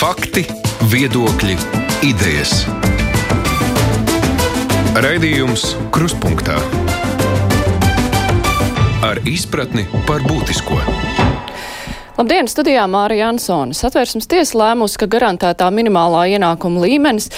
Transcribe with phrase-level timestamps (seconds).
[0.00, 0.46] Fakti,
[0.88, 1.54] viedokļi,
[2.08, 2.62] idejas.
[4.96, 6.54] Raidījums Kruspunkta
[9.04, 10.78] ar izpratni par būtisko.
[12.16, 13.76] Labdien, studijā Māra Jansone.
[13.76, 17.28] Satversmes tiesa lēmusi, ka garantētā minimālā ienākuma līmenis,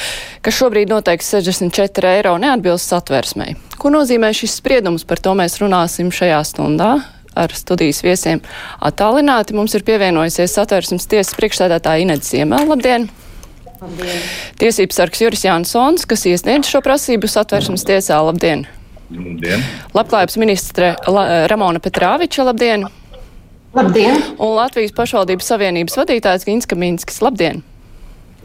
[0.46, 3.56] kas šobrīd noteikti 64 eiro, neatbilst satversmei.
[3.74, 6.92] Ko nozīmē šis spriedums, par to mēs runāsim šajā stundā
[7.38, 8.42] ar studijas viesiem.
[8.82, 12.62] Attālināti mums ir pievienojusies satversmes tiesas priekšsēdētāja Inedz Ziemē.
[12.68, 13.08] Labdien!
[13.82, 14.22] Labdien.
[14.62, 18.20] Tiesības sargs Juris Jansons, kas iesniedz šo prasību satversmes tiesā.
[18.22, 18.66] Labdien!
[19.10, 19.64] Labdien!
[19.96, 22.46] Labklājības ministre La Ramona Petrāviča.
[22.46, 22.86] Labdien!
[23.74, 24.22] Labdien!
[24.38, 27.22] Un Latvijas pašvaldības savienības vadītājs Gins Kaminskis.
[27.24, 27.64] Labdien!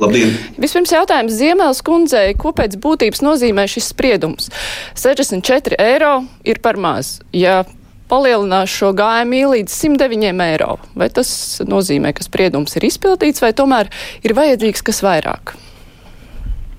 [0.02, 0.33] Labdien!
[0.61, 4.52] Vispirms jautājums Ziemeļas kundzei, ko pēc būtības nozīmē šis spriedums?
[4.97, 7.17] 64 eiro ir par maz.
[7.33, 7.63] Ja
[8.09, 11.29] palielinās šo GMI līdz 109 eiro, vai tas
[11.67, 13.91] nozīmē, ka spriedums ir izpildīts, vai tomēr
[14.23, 15.57] ir vajadzīgs kas vairāk?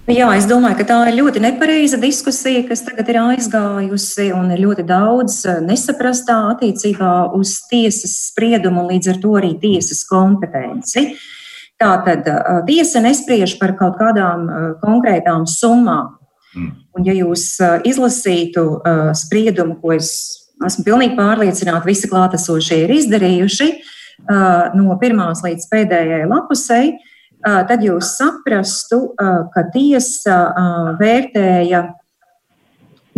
[0.08, 4.62] Jā, es domāju, ka tā ir ļoti nepareiza diskusija, kas tagad ir aizgājusi, un ir
[4.62, 11.10] ļoti daudz eh, nesaprastā attiecībā uz tiesas spriedumu un līdz ar to arī tiesas kompetenci.
[11.76, 16.16] Tātad eh, tiesa nespriež par kaut kādām eh, konkrētām summām.
[16.56, 16.72] Mm.
[16.96, 17.44] Un, ja jūs
[17.84, 18.62] izlasītu
[19.20, 20.08] spriedumu, ko es
[20.66, 23.68] esmu pilnīgi pārliecināta, visi klātesošie ir izdarījuši,
[24.74, 26.96] no pirmās līdz pēdējai lapusei,
[27.44, 29.12] tad jūs saprastu,
[29.54, 30.38] ka tiesa
[30.98, 31.84] vērtēja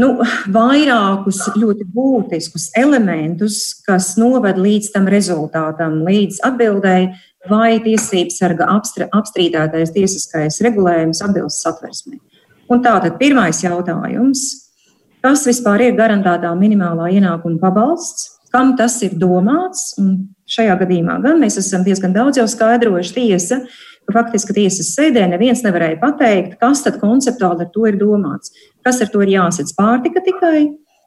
[0.00, 0.10] nu,
[0.52, 7.12] vairākus ļoti būtiskus elementus, kas noved līdz tam rezultātam, līdz atbildēji,
[7.48, 8.69] vai tiesības sarga
[9.16, 12.20] apstrīdētais tiesiskais regulējums atbilst satversmei.
[12.70, 14.69] Un tātad pirmais jautājums,
[15.24, 19.94] kas vispār ir garantētā minimālā ienākuma pabalsts, kam tas ir domāts,
[20.50, 23.60] šajā gadījumā gan mēs esam diezgan daudz jau skaidrojuši tiesa,
[24.06, 28.54] ka faktiski tiesas sēdē neviens nevarēja pateikt, kas tad konceptuāli ar to ir domāts.
[28.84, 30.64] Kas ar to ir jāsadz pārtika tikai,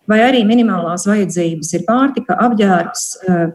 [0.09, 3.46] vai arī minimālās vajadzības ir pārtika, apģērbs, eh,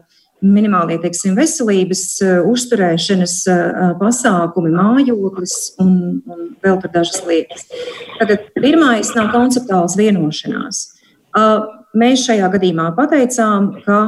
[0.45, 5.91] minimālie, teiksim, veselības eh, uzturēšanas eh, pasākumi, mājoklis un,
[6.29, 7.67] un vēl tur dažas lietas.
[8.19, 10.87] Tad pirmais nav konceptuāls vienošanās.
[11.99, 13.99] Mēs šajā gadījumā pateicām, ka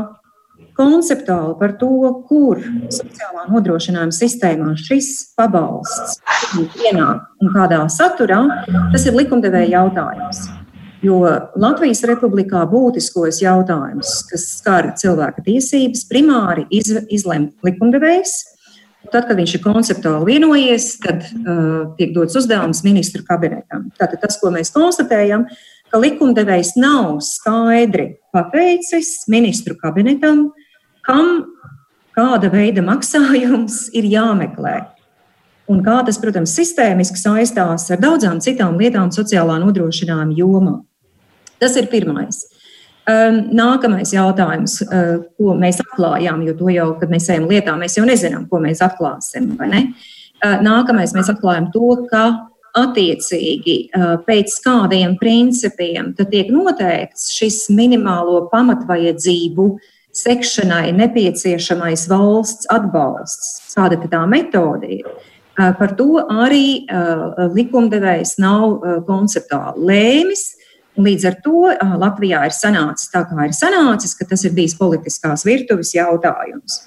[0.78, 1.92] konceptuāli par to,
[2.30, 2.62] kur
[2.94, 6.20] sociālā nodrošinājuma sistēmā šis pabalsts
[6.86, 8.42] ienāk un kādā saturā,
[8.94, 10.46] tas ir likumdevēja jautājums.
[11.02, 11.18] Jo
[11.58, 18.36] Latvijas republikā būtiskos jautājumus, kas skar cilvēka tiesības, primāri iz, izlemj likumdevējs.
[19.10, 23.88] Tad, kad viņš ir konceptuāli vienojies, tad uh, tiek dots uzdevums ministru kabinetam.
[23.98, 25.48] Tātad tas, ko mēs konstatējam,
[25.90, 30.52] ka likumdevējs nav skaidri pateicis ministru kabinetam,
[31.08, 31.48] kam
[32.14, 34.78] kāda veida maksājums ir jāmeklē.
[35.72, 40.78] Un kā tas, protams, sistēmiski saistās ar daudzām citām lietām sociālā nodrošinājuma jomā.
[41.62, 42.42] Tas ir pirmais.
[43.10, 47.98] Um, nākamais jautājums, uh, ko mēs atklājām, jo to jau, kad mēs ejam lietā, mēs
[47.98, 49.56] jau nezinām, ko mēs atklāsim.
[49.58, 52.28] Uh, nākamais mēs atklājam to, ka
[52.78, 59.68] attiecīgi uh, pēc kādiem principiem tiek noteikts šis minimālo pamatvajadzību
[60.22, 65.12] sekšanai nepieciešamais valsts atbalsts, kāda tā metode ir.
[65.56, 66.88] Par to arī
[67.54, 70.44] likumdevējs nav konceptuāli lēmis.
[71.00, 71.70] Līdz ar to
[72.02, 76.82] Latvijā ir sanācis tā, kā ir sanācis, ka tas ir bijis politiskās virtuves jautājums.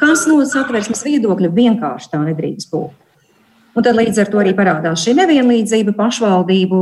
[0.00, 3.00] Kas no satversmes viedokļa vienkārši tā nedrīkst būt?
[3.74, 6.80] Un tad līdz ar to arī parādās šī nevienlīdzība pašvaldību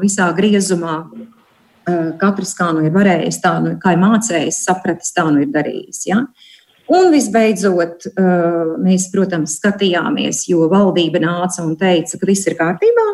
[0.00, 1.00] visā griezumā,
[2.20, 6.02] katrs kā nu ir varējis, tā nu ir mācējis, sapratis, tā nu ir darījis.
[6.08, 6.22] Ja?
[6.88, 8.08] Un visbeidzot,
[8.80, 13.08] mēs, protams, skatījāmies, jo valdība nāca un teica, ka viss ir kārtībā.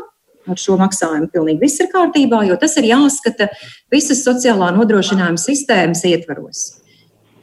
[0.44, 3.48] Ar šo maksājumu pilnīgi viss ir kārtībā, jo tas ir jāskata
[3.92, 6.64] visas sociālā nodrošinājuma sistēmas ietvaros.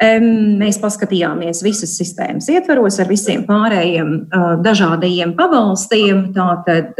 [0.02, 4.14] Mēs paskatījāmies visas sistēmas ietvaros ar visiem pārējiem
[4.66, 6.24] dažādajiem pabalstiem.
[6.34, 6.98] Tātad,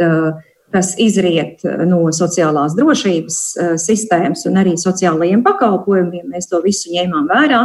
[0.72, 3.38] kas izriet no sociālās drošības
[3.82, 6.30] sistēmas un arī sociālajiem pakalpojumiem.
[6.30, 7.64] Mēs to visu ņēmām vērā.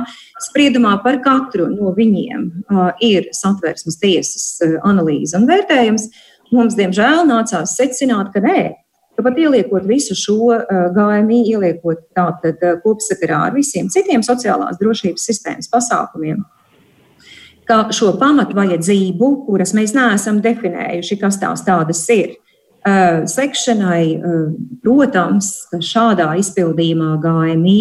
[0.49, 2.49] Spriedumā par katru no viņiem
[3.05, 6.09] ir satversmes tiesas analīze un vērtējums.
[6.55, 8.59] Mums, diemžēl, nācās secināt, ka nē,
[9.17, 10.53] ka pat ieliekot visu šo
[10.95, 16.43] GMI, ieliekot tātad kopsakarā ar visiem citiem sociālās drošības sistēmas pasākumiem,
[17.67, 22.37] ka šo pamatvajadzību, kuras mēs neesam definējuši, kas tās tādas ir,
[23.27, 24.03] sekšanai,
[24.85, 27.79] protams, šādā izpildījumā GMI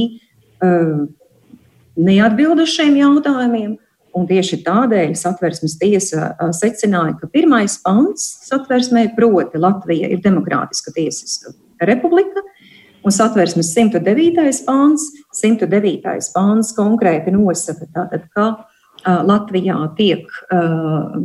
[1.97, 3.77] neatbild uz šiem jautājumiem.
[4.17, 11.53] Un tieši tādēļ satversmes tiesa secināja, ka pirmais pants satversmē, proti, Latvija ir demokrātiska tiesiska
[11.85, 12.41] republika,
[13.05, 14.63] un satversmes 109.
[14.65, 16.31] pants, 109.
[16.33, 18.49] pants konkrēti nosaka, tātad, ka
[19.05, 20.25] Latvijā tiek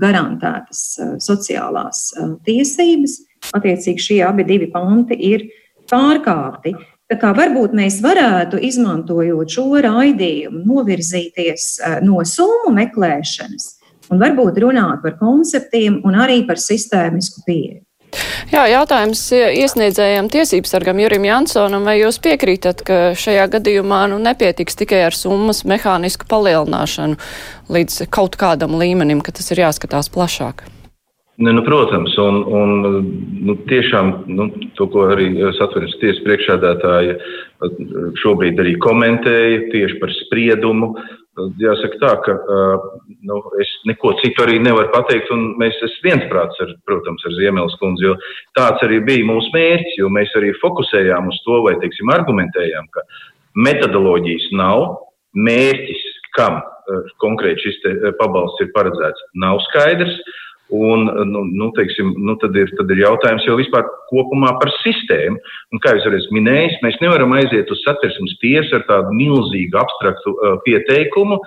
[0.01, 0.83] garantētas
[1.23, 2.09] sociālās
[2.45, 3.15] tiesības.
[3.55, 5.47] Attiecīgi šie abi divi panti ir
[5.89, 6.75] pārkāpti.
[7.11, 13.65] Tā kā varbūt mēs varētu, izmantojot šo raidījumu, novirzīties eh, no summu meklēšanas
[14.11, 17.81] un varbūt runāt par konceptiem un arī par sistēmisku pieeju.
[18.51, 24.79] Jā, jautājums iesniedzējiem tiesības sargam Jurim Jansonam, vai jūs piekrītat, ka šajā gadījumā nu, nepietiks
[24.79, 27.19] tikai ar summas mehānisku palielināšanu
[27.71, 30.63] līdz kaut kādam līmenim, ka tas ir jāskatās plašāk?
[31.41, 32.71] Ne, nu, protams, un, un
[33.47, 34.45] nu, tiešām nu,
[34.77, 37.15] to, ko arī satversmes tiesas priekšādātāja
[38.21, 40.91] šobrīd arī komentēja tieši par spriedumu.
[41.57, 42.35] Jāsaka tā, ka
[43.25, 47.79] nu, es neko citu arī nevaru pateikt, un mēs esam viensprāts, ar, protams, ar Ziemeļas
[47.81, 48.13] kundzi, jo
[48.59, 53.05] tāds arī bija mūsu mērķis, jo mēs arī fokusējām uz to, vai, teiksim, argumentējām, ka
[53.65, 54.85] metodoloģijas nav,
[55.49, 56.05] mērķis,
[56.38, 56.61] kam
[57.23, 57.81] konkrēti šis
[58.19, 60.19] pabalsts ir paredzēts, nav skaidrs.
[60.71, 65.41] Un, nu, nu, teiksim, nu, tad, ir, tad ir jautājums jau vispār kopumā par sistēmu.
[65.75, 70.31] Un, kā jau es minēju, mēs nevaram aiziet uz satversmes tiesu ar tādu milzīgu abstraktu
[70.31, 71.41] uh, pieteikumu,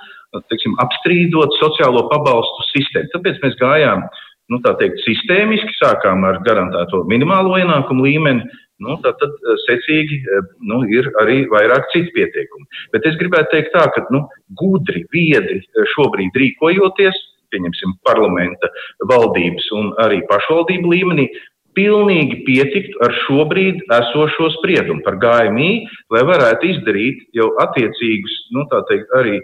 [0.53, 3.13] teiksim, apstrīdot sociālo pabalstu sistēmu.
[3.15, 4.05] Tāpēc mēs gājām
[4.53, 8.45] nu, teikt, sistēmiski, sākām ar garantēto minimālo ienākumu līmeni.
[8.85, 9.37] Nu, tad, tad
[9.69, 10.19] secīgi
[10.67, 12.67] nu, ir arī vairāk citu pieteikumu.
[12.93, 14.25] Bet es gribētu teikt tā, ka nu,
[14.59, 15.63] gudri, viedri
[15.95, 17.21] šobrīd rīkojoties,
[17.55, 18.71] pieņemsim, parlamenta,
[19.11, 21.29] valdības un arī pašvaldību līmenī,
[21.75, 25.71] pilnīgi pietikt ar šobrīd esošo spriedumu par GMI,
[26.15, 29.41] lai varētu izdarīt jau attiecīgus, nu, tā teikt, arī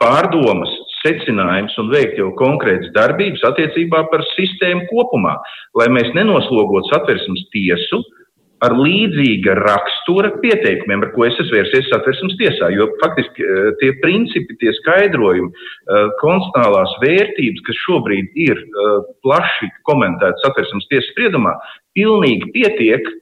[0.00, 0.72] pārdomas,
[1.04, 5.36] secinājums un veikt jau konkrētas darbības attiecībā par sistēmu kopumā,
[5.78, 8.00] lai mēs nenoslogotu satversmes tiesu,
[8.64, 12.70] ar līdzīga rakstura pieteikumiem, ar ko es esmu vērsies satversmes tiesā.
[12.74, 18.94] Jo faktiski eh, tie principi, tie skaidrojumi, eh, konstitucionālās vērtības, kas šobrīd ir eh,
[19.26, 21.58] plaši komentētas satversmes tiesas spriedumā,
[21.98, 23.12] pilnīgi pietiek,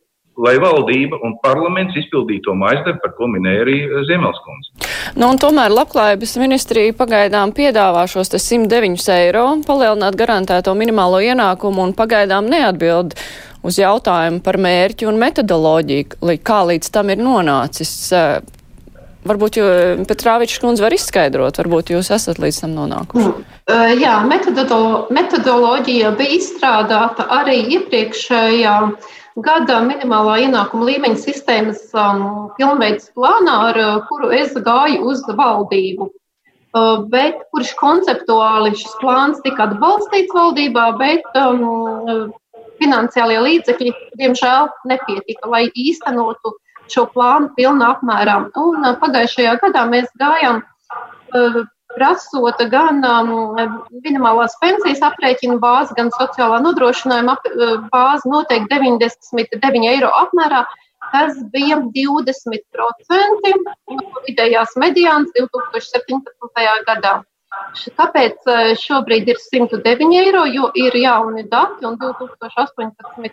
[0.43, 3.77] lai valdība un parlaments izpildītu to maizdarbu, par ko minēja arī
[4.09, 4.89] Ziemelskundze.
[5.21, 12.49] Nu, tomēr Labklājības ministrija pagaidām piedāvā šos 109 eiro palielināt garantēto minimālo ienākumu un pagaidām
[12.49, 13.13] neatbild
[13.67, 17.95] uz jautājumu par mērķu un metodoloģiju, kā līdz tam ir nonācis.
[19.23, 19.57] Varbūt
[20.11, 23.33] Petrāvičs kundze var izskaidrot, varbūt jūs esat līdz tam nonākuši.
[24.03, 28.77] Jā, metodolo, metodoloģija bija izstrādāta arī iepriekšējā
[29.41, 36.11] gada minimālā ienākuma līmeņa sistēmas um, pilnveidas plānā, ar uh, kuru es gāju uz valdību.
[36.73, 42.33] Uh, bet kurš konceptuāli šis plāns tika atbalstīts valdībā, bet um,
[42.83, 46.57] finansiālie līdzekļi, diemžēl, nepietika, lai īstenotu
[46.93, 48.39] šo plānu pilnā apmērā.
[48.59, 50.61] Un pagājušajā gadā mēs gājām
[51.97, 53.33] prasot gan um,
[54.05, 57.51] minimālās pensijas aprēķinu bāzi, gan sociālā nodrošinājuma ap,
[57.93, 60.65] bāzi noteikti 99 eiro apmērā,
[61.13, 63.53] kas bija 20%
[63.93, 66.67] no vidējās mediānas 2017.
[66.89, 67.21] gadā.
[67.99, 70.45] Kāpēc eh, šobrīd ir 109 eiro?
[70.51, 73.33] Jo ir jauni dati, un 2018.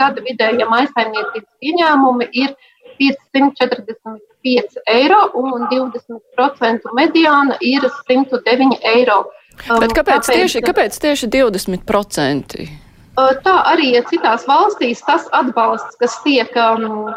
[0.00, 2.54] gada vidējie maisaimniecības ieņēmumi ir
[3.00, 9.24] 545 eiro, un 20% mediāna ir 109 eiro.
[9.54, 12.83] Bet kāpēc, kāpēc, tieši, kāpēc tieši 20%?
[13.14, 17.12] Tā arī ja citās valstīs tas atbalsts, kas tiek um,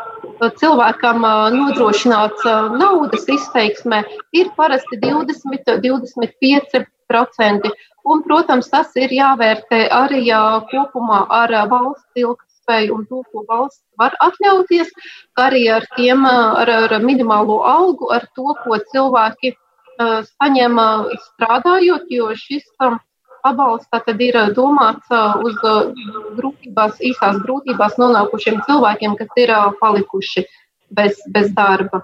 [0.61, 4.03] cilvēkam uh, nodrošināts uh, naudas izteiksmē,
[4.37, 7.71] ir parasti 20, 25%.
[8.07, 13.81] Un, protams, tas ir jāvērtē arī uh, kopumā ar valsts ilgspēju un to, ko valsts
[13.97, 14.93] var atļauties,
[15.41, 19.57] arī ar, tiem, ar, ar minimālo algu, ar to, ko cilvēki
[19.97, 20.77] saņem
[21.25, 22.99] strādājot, jo šis um,
[23.47, 26.07] pabalsts tad ir eh, domāts eh, uz eh,
[26.39, 30.45] grūtībās, īsās grūtībās nonākušiem cilvēkiem, kas ir palikuši
[30.97, 32.03] bez, bez darba.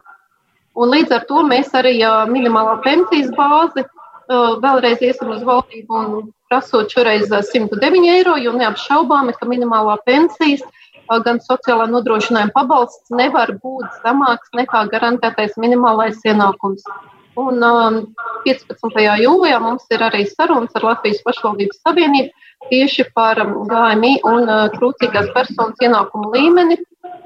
[0.73, 1.99] Un līdz ar to mēs arī
[2.31, 3.83] minimālā pensijas bāzi
[4.63, 10.63] vēlreiz iesim uz valdību un prasot šoreiz 109 eiro, jo neapšaubāmi, ka minimālā pensijas
[11.27, 16.87] gan sociālā nodrošinājuma pabalsts nevar būt zemāks nekā garantētais minimālais ienākums.
[17.37, 17.99] Un um,
[18.45, 19.03] 15.
[19.23, 24.67] jūlijā mums ir arī sarunas ar Latvijas pašvaldības savienību tieši par um, GMI un uh,
[24.75, 26.77] trūcīgās personas ienākumu līmeni,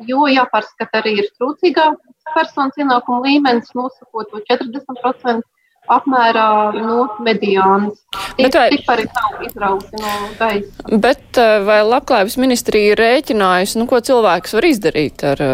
[0.10, 1.92] jo jāpārskata arī ir trūcīgā
[2.34, 5.46] personas ienākumu līmenis, nosakot to 40%
[5.88, 8.02] apmērā no mediānas.
[8.36, 10.98] Bet vai, cipari nav izrauti no gaisa.
[11.06, 15.46] Bet vai labklājības ministrija ir rēķinājusi, nu, ko cilvēks var izdarīt ar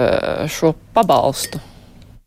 [0.50, 1.62] šo pabalstu?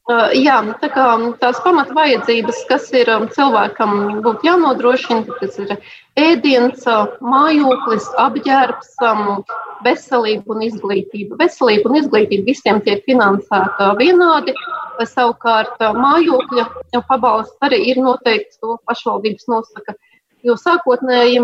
[0.07, 1.05] Jā, nu, tā kā
[1.43, 5.73] tās pamat vajadzības, kas ir um, cilvēkam būtu jānodrošina, tas ir
[6.15, 6.85] ēdiens,
[7.19, 9.41] mājoklis, apģērbs, um,
[9.83, 11.41] veselība un izglītība.
[11.43, 14.55] Veselība un izglītība visiem tiek finansēta vienādi.
[15.03, 19.99] Savukārt mājokļa pabalsts arī ir noteikts, to pašvaldības nosaka.
[20.47, 21.43] Jo sākotnēji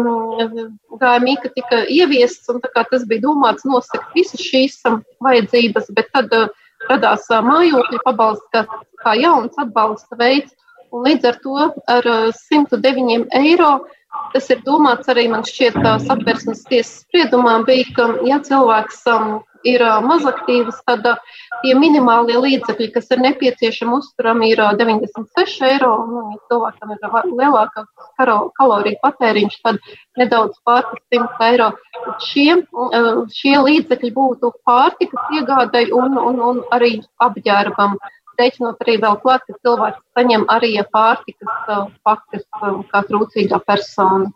[1.43, 6.53] ka tika ieviests, un tas bija domāts nosakt visas šīs um, vajadzības, bet tad uh,
[6.91, 8.65] radās mājokļu pabalsts, kā,
[9.03, 10.55] kā jauns atbalsta veids.
[10.93, 11.59] Un līdz ar to
[11.97, 12.09] ar
[12.39, 13.73] 109 eiro
[14.33, 19.83] tas ir domāts arī man šķiet satversmes tiesas spriedumā bija, ka ja cilvēks um, ir
[20.07, 21.07] mazaktīvas, tad
[21.63, 25.93] tie minimālie līdzekļi, kas ir nepieciešami uzturam, ir 96 eiro.
[26.03, 27.87] Un, ja cilvēkam ir lielāka
[28.59, 29.79] kaloriju patēriņš, tad
[30.21, 31.71] nedaudz pār 100 eiro.
[32.27, 32.59] Šie,
[33.37, 37.97] šie līdzekļi būtu pārtikas iegādai un, un, un arī apģērbam.
[38.41, 41.75] Rēķinot arī vēl klāt, ka cilvēks saņem arī pārtikas
[42.07, 42.47] pakas
[42.93, 44.33] kā trūcīgā persona.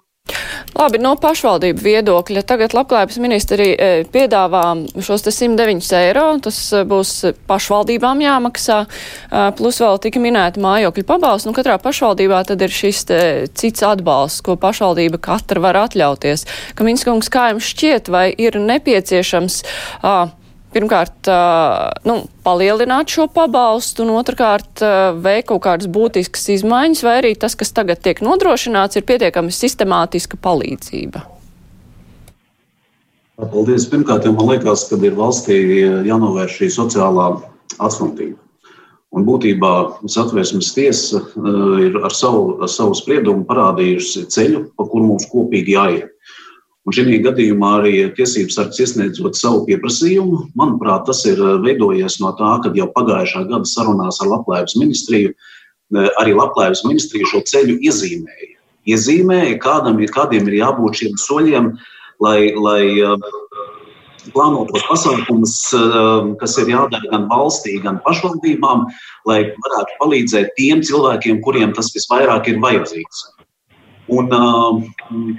[0.77, 2.43] Labi, no pašvaldību viedokļa.
[2.47, 4.63] Tagad labklājības ministri e, piedāvā
[5.01, 6.25] šos 109 eiro.
[6.43, 7.13] Tas e, būs
[7.49, 8.81] pašvaldībām jāmaksā.
[8.85, 11.49] E, plus vēl tika minēta mājokļu pabalsts.
[11.49, 13.05] Nu, katrā pašvaldībā tad ir šis
[13.57, 16.45] cits atbalsts, ko pašvaldība katra var atļauties.
[16.77, 19.63] Kaminskungs, kā jums šķiet, vai ir nepieciešams.
[20.03, 20.35] Uh,
[20.77, 21.31] pirmkārt,
[22.07, 24.85] nu, palielināt šo pabalstu, un otrkārt,
[25.25, 30.39] veikt kaut kādas būtiskas izmaiņas, vai arī tas, kas tagad tiek nodrošināts, ir pietiekami sistemātiska
[30.45, 31.25] palīdzība?
[33.37, 33.85] Paldies.
[33.93, 35.57] Pirmkārt, man liekas, ka ir valstī
[36.09, 37.29] jānovērš šī sociālā
[37.77, 38.39] atstumtība.
[39.17, 39.73] Un būtībā
[40.13, 41.21] satversmes tiesa
[41.85, 46.16] ir ar savu, ar savu spriedumu parādījusi ceļu, pa kuru mums kopīgi jāiet.
[46.87, 52.31] Un šī gadījumā arī tiesības sargs iesniedzot savu pieprasījumu, manuprāt, tas ir eh, veidojies no
[52.39, 57.81] tā, ka jau pagājušā gada sarunās ar Labklājības ministriju eh, arī Labklājības ministrija šo ceļu
[57.91, 58.53] iezīmēja.
[58.87, 61.73] Iezīmēja, kādam ir, kādiem ir jābūt šiem soļiem,
[62.23, 63.27] lai, lai eh,
[64.31, 65.59] plānotos pasākumus,
[66.39, 68.87] kas ir jādara gan valstī, gan pašvaldībām,
[69.27, 73.27] lai varētu palīdzēt tiem cilvēkiem, kuriem tas visvairāk ir vajadzīgs.
[74.13, 74.31] Un,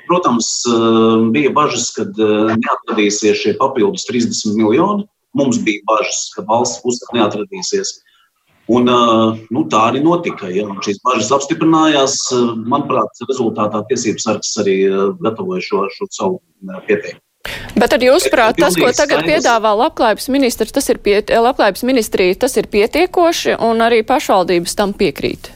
[0.07, 0.49] protams,
[1.31, 5.07] bija bažas, ka neatradīsies šie papildus 30 miljoni.
[5.37, 7.93] Mums bija bažas, ka valsts pusē neatradīsies.
[8.67, 8.89] Un,
[9.53, 10.49] nu, tā arī notika.
[10.51, 10.67] Ja.
[10.83, 12.17] Šīs bažas apstiprinājās.
[12.67, 14.81] Manuprāt, rezultātā tiesības sargs arī
[15.23, 16.41] gatavoja šo, šo savu
[16.89, 17.23] pieteikumu.
[17.77, 22.57] Bet ar jūsuprāt, tas, ko tagad piedāvā labklājības ministrs, tas ir, pie, labklājības ministrija, tas
[22.59, 25.53] ir pietiekoši un arī pašvaldības tam piekrīt?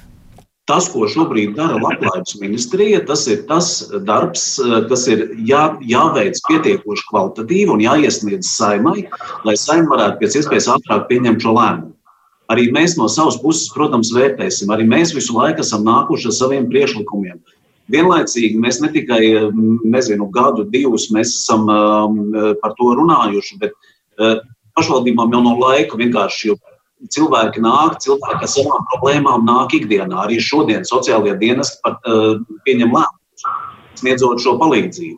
[0.70, 3.70] Tas, ko šobrīd dara Labklājības ministrija, tas ir tas
[4.06, 4.44] darbs,
[4.91, 9.08] kas ir jā, jāveic pietiekoši kvalitatīvi un jāiesniedz saimai,
[9.48, 11.96] lai saima varētu pēc iespējas ātrāk pieņemt šo lēmumu.
[12.51, 14.70] Arī mēs no savas puses, protams, vērtēsim.
[14.75, 17.39] Arī mēs visu laiku esam nākuši ar saviem priekšlikumiem.
[17.91, 19.22] Vienlaicīgi mēs ne tikai
[19.88, 22.20] nezinu, gadu, divus mēs esam um,
[22.62, 23.74] par to runājuši, bet
[24.77, 26.53] pašvaldībām jau no laika vienkārši
[27.10, 30.25] cilvēki nāk, cilvēki ar savām problēmām nāk ikdienā.
[30.25, 33.46] Arī šodien sociālajie dienesti pat, uh, pieņem lēmumus,
[34.01, 35.17] sniedzot šo palīdzību.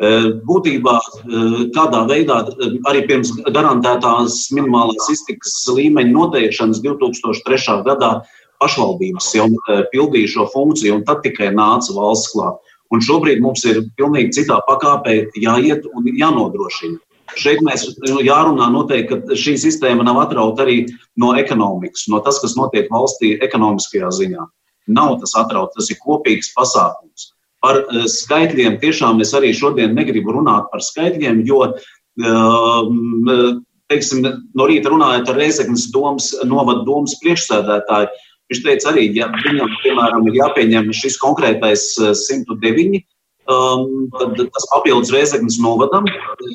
[0.00, 2.40] Uh, būtībā uh, kādā veidā
[2.88, 7.82] arī pirms garantētās minimālās iztikas līmeņa noteikšanas 2003.
[7.86, 8.14] gadā
[8.60, 9.46] pašvaldības jau
[9.92, 12.58] pildīja šo funkciju, un tad tikai nāca valsts klāt.
[12.90, 16.98] Un šobrīd mums ir pilnīgi citā pakāpē jāiet un jānodrošina
[17.38, 20.84] Šeit mēs nu, jārunā noteikti, ka šī sistēma nav atrauta arī
[21.20, 24.46] no ekonomikas, no tas, kas notiek valstī ekonomiskajā ziņā.
[24.90, 27.30] Nav tas atrauts, tas ir kopīgs pasākums.
[27.60, 33.52] Par uh, skaitļiem tiešām es arī šodien negribu runāt par skaitļiem, jo, uh,
[33.92, 38.10] teiksim, no rīta runājot ar Reizeknas domas, novada domas priekšsēdētāju,
[38.50, 43.04] viņš teica arī, ja viņam, piemēram, ir jāpieņem šis konkrētais 109
[43.48, 46.04] Um, tad tas papildus Reizeknas novadam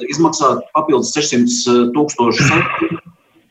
[0.06, 3.00] izmaksā papildus 600 uh, tūkstošus eiro,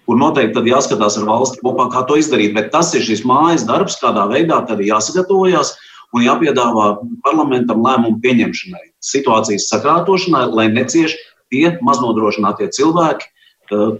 [0.07, 2.55] kur noteikti tad jāskatās ar valsti kopā, kā to izdarīt.
[2.57, 5.75] Bet tas ir šis mājas darbs, kādā veidā tad jāsagatavojas
[6.15, 6.89] un jāpiedāvā
[7.27, 11.19] parlamentam lēmumu pieņemšanai, situācijas sakrātošanai, lai necieš
[11.53, 13.33] tie maznodrošinātie cilvēki,
[13.75, 13.97] uh,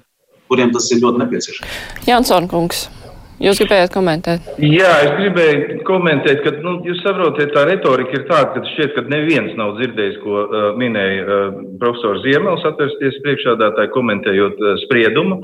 [0.49, 1.81] kuriem tas ir ļoti nepieciešams.
[2.07, 2.87] Jansson kungs.
[3.43, 4.45] Jūs gribējāt komentēt?
[4.63, 9.03] Jā, es gribēju komentēt, ka nu, jūs saprotat, tā retorika ir tāda, ka šķiet, ka
[9.11, 15.41] neviens nav dzirdējis, ko uh, minēja uh, profesors Ziemels, atvērsties priekšādātāji, komentējot uh, spriedumu.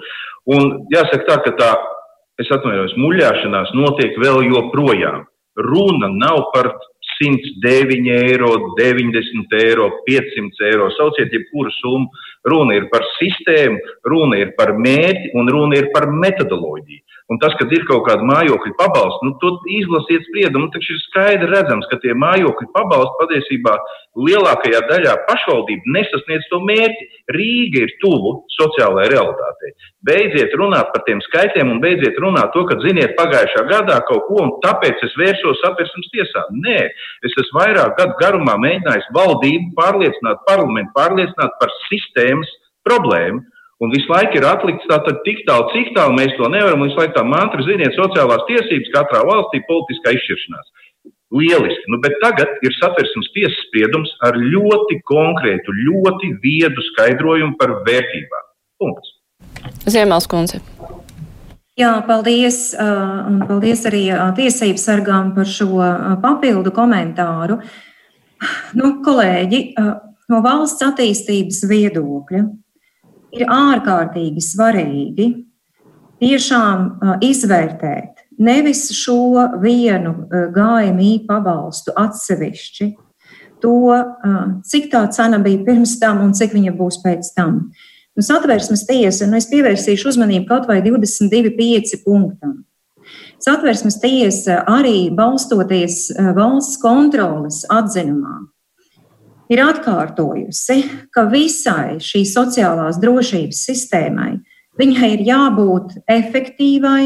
[0.55, 1.73] Un jāsaka tā, ka tā,
[2.41, 5.27] es atvainojos, muļāšanās notiek vēl joprojām.
[5.59, 6.71] Runa nav par
[7.21, 10.89] 109 eiro, 90 eiro, 500 eiro.
[10.95, 12.09] Sauciet, jebkuru summu.
[12.49, 13.77] Runa ir par sistēmu,
[14.09, 17.03] runa ir par mērķi un runa ir par metodoloģiju.
[17.31, 21.47] Un tas, ka ir kaut kāda mājokļa pabalsta, nu, to izlasiet spriedumu, taču ir skaidri
[21.53, 23.75] redzams, ka tie mājokļa pabalsti patiesībā
[24.27, 27.07] lielākajā daļā pašvaldību nesasniedz to mērķi.
[27.37, 29.71] Rīga ir tuvu sociālajai realitātei.
[30.11, 34.41] Beidziet runāt par tiem skaitļiem un beidziet runāt to, ka, ziniet, pagājušā gadā kaut ko,
[34.49, 36.45] un tāpēc es vērsos apvērsums tiesā.
[36.67, 36.81] Nē,
[37.29, 42.51] es esmu vairāk gadu garumā mēģinājis valdību pārliecināt, parlamentu pārliecināt par sistēmas
[42.83, 43.45] problēmu.
[43.81, 46.83] Un visu laiku ir atlikts tātad tik tālu, cik tālu mēs to nevaram.
[46.85, 50.69] Visu laiku tā mantra, ziniet, sociālās tiesības katrā valstī, politiskā izšķiršanās.
[51.31, 57.79] Lieliski, nu, bet tagad ir satversmes tiesas spriedums ar ļoti konkrētu, ļoti viedu skaidrojumu par
[57.87, 58.47] vērtībām.
[58.83, 59.15] Punkts.
[59.87, 60.61] Ziemels kundze.
[61.81, 62.75] Jā, paldies.
[62.77, 65.79] Un paldies arī tiesību sargām par šo
[66.21, 67.63] papildu komentāru.
[68.77, 69.61] Nu, kolēģi,
[70.29, 72.43] no valsts attīstības viedokļa
[73.37, 75.29] ir ārkārtīgi svarīgi
[76.21, 80.15] tiešām izvērtēt nevis šo vienu
[80.55, 82.91] GMI pabalstu atsevišķi,
[83.61, 83.77] to,
[84.65, 87.67] cik tā cena bija pirms tam un cik viņa būs pēc tam.
[88.17, 92.63] Nu, satversmes tiesa, nu es pievērsīšu uzmanību kaut vai 22,5 punktam.
[93.41, 98.41] Satversmes tiesa arī balstoties valsts kontroles atzinumā
[99.51, 100.79] ir atkārtojusi,
[101.15, 104.33] ka visai šīs sociālās drošības sistēmai
[104.81, 107.05] viņai ir jābūt efektīvai,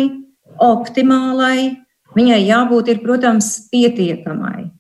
[0.63, 1.75] optimālai,
[2.15, 4.71] viņai jābūt, ir, protams, pietiekamai.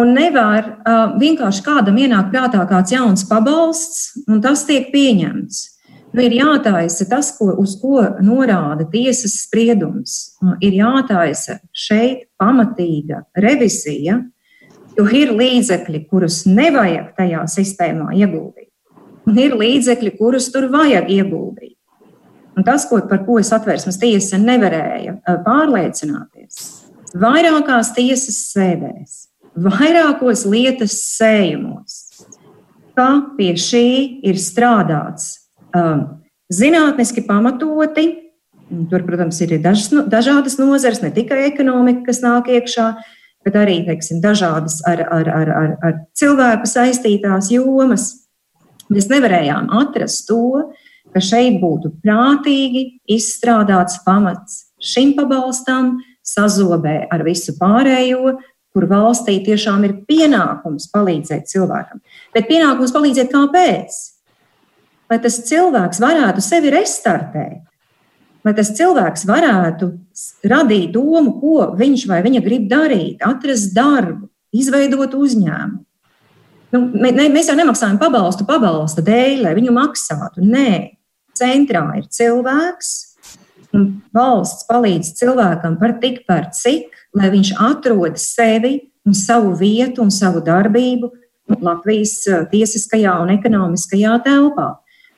[0.00, 5.62] Un nevar uh, vienkārši kādam ienākt prātā kāds jauns pabalsts, un tas tiek pieņemts.
[6.10, 10.36] Nu, ir jātaisa tas, ko, uz ko norāda tiesas spriedums.
[10.62, 14.39] Ir jātaisa šeit pamatīga revizija, uh,
[15.00, 18.68] Jo ir līdzekļi, kurus nevajag tajā sistēmā ieguldīt,
[19.24, 21.78] un ir līdzekļi, kurus tur vajag ieguldīt.
[22.58, 25.14] Un tas, ko, par ko es atvērsmes tiesa nevarēja
[25.46, 26.58] pārliecināties,
[27.16, 29.14] vairākās tiesas sēdēs,
[29.56, 32.26] vairākos lietas sējumos,
[32.98, 33.86] ka pie šī
[34.28, 35.30] ir strādāts
[35.72, 36.04] um,
[36.52, 38.10] zinātniski pamatoti.
[38.90, 43.80] Tur, protams, ir dažas, dažādas nozares, ne tikai ekonomika, kas nāk iekšā, uh, bet arī
[43.86, 48.10] teiksim, dažādas ar, ar, ar, ar, ar cilvēku saistītās jomas.
[48.90, 50.70] Mēs nevarējām atrast to,
[51.14, 58.36] ka šeit būtu prātīgi izstrādāts pamats šim pabalstam, sazobē ar visu pārējo,
[58.70, 62.02] kur valstī tiešām ir pienākums palīdzēt cilvēkam.
[62.34, 63.98] Bet pienākums palīdzēt kāpēc?
[65.10, 67.64] Lai tas cilvēks varētu sevi restartēt,
[68.46, 69.90] lai tas cilvēks varētu
[70.46, 75.84] radīt domu, ko viņš vai viņa grib darīt, atrast darbu, izveidot uzņēmumu.
[76.70, 80.44] Nu, mēs jau nemaksājam pabalstu pabalsta dēļ, lai viņu maksātu.
[80.46, 81.00] Nē,
[81.34, 82.90] centrā ir cilvēks,
[83.74, 90.04] un valsts palīdz cilvēkam par tik par cik, lai viņš atrod sevi un savu vietu
[90.04, 91.10] un savu darbību
[91.58, 94.68] Latvijas eh, tiesiskajā un ekonomiskajā telpā.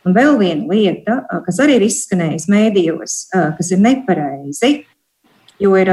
[0.02, 4.70] Un vēl viena lieta, kas arī ir izskanējusi mēdījos, kas ir nepareizi,
[5.62, 5.90] jo ir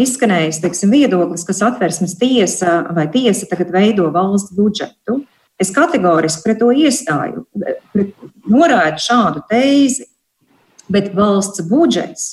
[0.00, 5.22] izskanējis teiksim, viedoklis, ka atversmes tiesa vai tiesa tagad veido valsts budžetu.
[5.58, 7.42] Es kategoriski pret to iestāju,
[7.90, 8.12] pret,
[8.46, 10.06] norādu šādu tēzi,
[10.92, 12.28] bet valsts budžets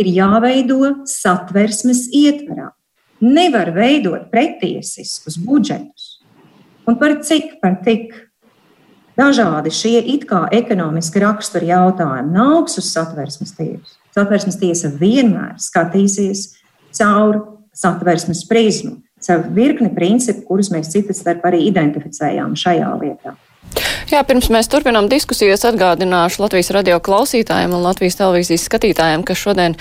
[0.00, 2.70] ir jāveido satversmes ietverā.
[3.22, 6.22] Nevar veidot pretiesiskus budžetus.
[6.88, 8.16] Un par cik, par tik
[9.20, 14.01] dažādi šie it kā ekonomiski raksturi jautājumi nāks uz satversmes tiesu.
[14.12, 16.50] Satversmes tiesa vienmēr skatīsies
[16.98, 17.40] caur
[17.72, 23.36] satversmes prizmu, caur virkni principu, kurus mēs citas starp arī identificējām šajā lietā.
[24.12, 29.76] Jā, pirms mēs turpinām diskusijas, atgādināšu Latvijas radio klausītājiem un Latvijas televīzijas skatītājiem, ka šodien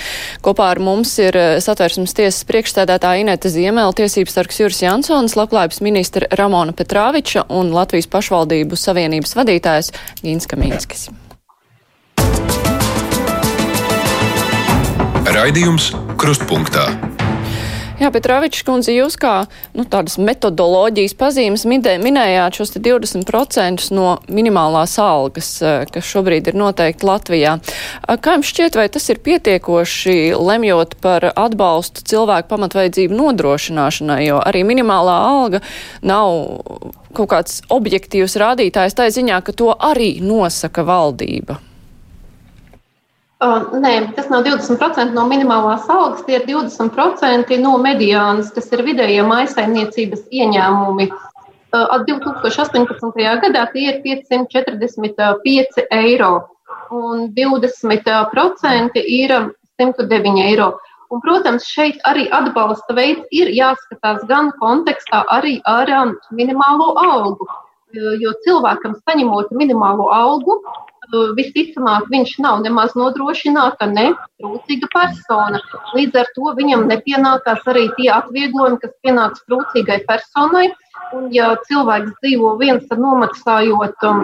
[0.46, 5.82] kopā ar mums ir eh, satversmes tiesas priekšstādātāja Ineta Ziemela, tiesības sargs Juris Jansons, labklājības
[5.84, 9.92] ministra Ramona Petrāviča un Latvijas pašvaldību savienības vadītājs
[10.24, 11.10] Gīns Kamīnskis.
[15.22, 16.88] Raidījums Krustpunktā.
[18.02, 19.44] Jā, bet Ravičs kundze, jūs kā
[19.78, 26.58] nu, tādas metodoloģijas pazīmes midē, minējāt šos 20% no minimālās algas, eh, kas šobrīd ir
[26.58, 27.60] noteikti Latvijā.
[28.10, 34.66] Kā jums šķiet, vai tas ir pietiekoši lemjot par atbalstu cilvēku pamatvajadzību nodrošināšanai, jo arī
[34.66, 35.62] minimālā alga
[36.02, 36.34] nav
[37.14, 41.62] kaut kāds objektīvs rādītājs tā ziņā, ka to arī nosaka valdība?
[43.42, 48.84] Uh, nē, tas nav 20% no minimālās algas, tie ir 20% no mediānas, kas ir
[48.86, 51.08] vidējie maisaimniecības ieņēmumi.
[51.72, 53.18] Uh, 2018.
[53.42, 56.34] gadā tie ir 545 eiro
[56.92, 59.34] un 20% ir
[59.80, 60.70] 109 eiro.
[61.10, 67.50] Un, protams, šeit arī atbalsta veids ir jāskatās gan kontekstā arī ar um, minimālo algu.
[67.92, 70.62] Jo cilvēkam saņemot minimālo algu,
[71.38, 75.62] visticamāk, viņš nav nemaz nodrošināta, ne trūcīga persona.
[75.96, 80.70] Līdz ar to viņam nepienākās arī tie atvieglojumi, kas pienāks trūcīgai personai.
[81.12, 84.20] Un, ja cilvēks dzīvo viens, tad nomaksājot um,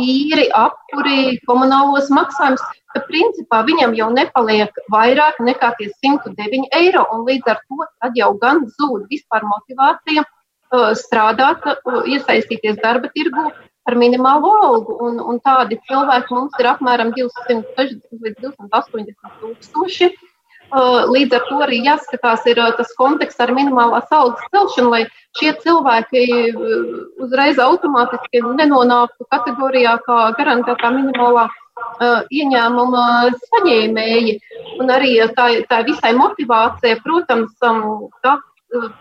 [0.00, 2.62] īri, apkuri, komunālos maksājumus,
[2.94, 7.04] tad principā viņam jau nepaliek vairāk nekā tie 109 eiro.
[7.26, 13.50] Līdz ar to jau gan zūd vispār motivācija uh, strādāt, uh, iesaistīties darba tirgu,
[13.90, 14.96] par minimālo algu.
[15.02, 20.12] Un, un tādi cilvēki mums ir apmēram 260 līdz 280 tūkstoši.
[20.70, 25.00] Uh, līdz ar to arī jāskatās, ir uh, tas konteksts ar minimālās algas celšanu, lai
[25.34, 26.92] šie cilvēki uh,
[27.26, 31.48] uzreiz automātiski nenonāktu kategorijā kā garantētā minimālā
[32.30, 33.02] ieņēmuma
[33.40, 34.36] saņēmēji.
[34.78, 38.36] Un arī tā, tā visai motivācija, protams, um, tā,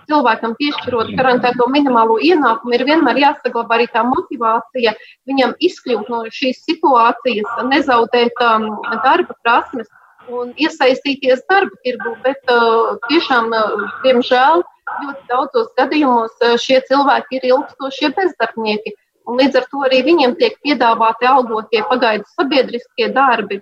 [0.10, 4.95] cilvēkam piešķirot garantēto minimālo ienākumu, ir vienmēr jāsaglabā arī tā motivācija
[5.29, 8.69] viņam izkļūt no šīs situācijas, nezaudēt um,
[9.05, 9.89] darba prasmes
[10.29, 12.15] un iesaistīties darba tirgu.
[12.25, 14.65] Bet uh, tiešām, uh, diemžēl,
[15.03, 18.95] ļoti daudzos gadījumos uh, šie cilvēki ir ilgstošie bezdarbnieki.
[19.29, 23.60] Un līdz ar to arī viņiem tiek piedāvāti algotie pagaidu sabiedriskie darbi,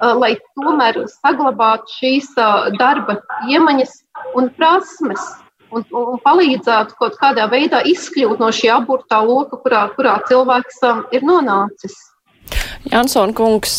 [0.00, 2.32] lai tomēr saglabātu šīs
[2.78, 3.94] darba iemaņas
[4.38, 5.30] un prasmes.
[5.70, 11.04] Un, un palīdzētu kaut kādā veidā izkļūt no šī aburtā loka, kurā, kurā cilvēks um,
[11.14, 11.94] ir nonācis.
[12.88, 13.74] Jansson kungs,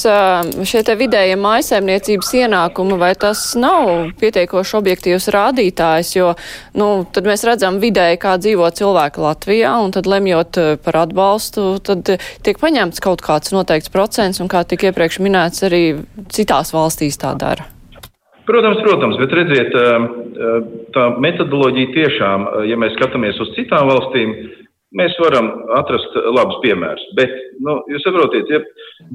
[0.69, 6.29] šie te vidējie mājasēmniecības ienākumi, vai tas nav pietiekoši objektīvs rādītājs, jo,
[6.77, 12.13] nu, tad mēs redzam vidēji, kā dzīvo cilvēki Latvijā, un tad lemjot par atbalstu, tad
[12.45, 15.83] tiek paņemts kaut kāds noteikts procents, un kā tik iepriekš minēts, arī
[16.29, 17.65] citās valstīs tā dara.
[18.45, 19.75] Protams, protams, bet redziet,
[20.93, 24.33] tā metodoloģija tiešām, ja mēs skatāmies uz citām valstīm,
[24.97, 25.49] mēs varam
[25.79, 27.03] atrast labus piemērus.
[27.17, 28.61] Bet, nu, jūs saprotiet, ja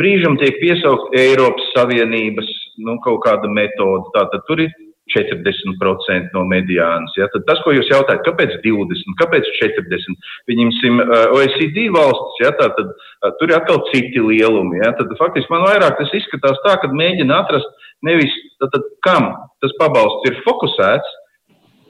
[0.00, 2.50] brīžam tiek piesaukt Eiropas Savienības
[2.84, 4.72] nu, kaut kāda metode, tātad tur ir
[5.14, 7.12] 40% no mediānas.
[7.18, 7.28] Ja?
[7.32, 10.30] Tad tas, ko jūs jautājat, kāpēc 20, kāpēc 40?
[10.50, 11.02] Viņimsim
[11.36, 12.52] OECD valstis, ja?
[12.58, 14.80] tā, tad tur ir atkal citi lielumi.
[14.82, 14.92] Ja?
[14.98, 19.30] Tad faktiski man vairāk tas izskatās tā, ka mēģina atrast nevis tad, tad, kam
[19.62, 21.14] tas pabalsts ir fokusēts,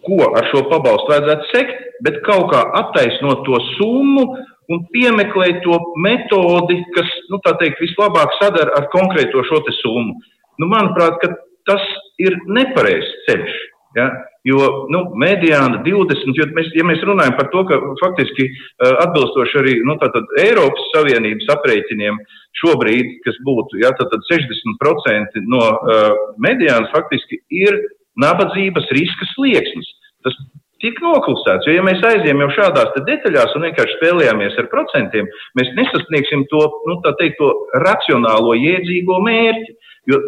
[0.07, 4.27] ko ar šo pabalstu vajadzētu sekt, bet kaut kā attaisnot to summu
[4.73, 10.17] un piemeklēt to metodi, kas, nu, tā teikt, vislabāk sadara ar konkrēto šo te summu.
[10.61, 11.23] Nu, manuprāt,
[11.69, 11.85] tas
[12.23, 13.59] ir nepareizs ceļš.
[13.97, 14.11] Ja?
[14.47, 19.59] Jo nu, mediāna 20, jo mēs, ja mēs runājam par to, ka faktiski uh, atbilstoši
[19.63, 19.97] arī nu,
[20.43, 22.19] Eiropas Savienības aprēķiniem
[22.61, 27.81] šobrīd, kas būtu ja, 60% no uh, mediānas, faktiski ir
[28.23, 29.89] nabadzības riska slieksnis.
[30.27, 30.37] Tas
[30.83, 35.73] tiek noklusēts, jo ja mēs aizjām jau šādās detaļās un vienkārši spēlējāmies ar procentiem, mēs
[35.79, 37.53] nesasniegsim to, nu, teikt, to
[37.85, 39.77] racionālo, jēdzīgo mērķi.
[40.13, 40.23] Jo,